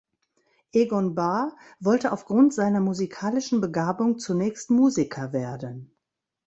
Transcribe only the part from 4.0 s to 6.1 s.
zunächst Musiker werden.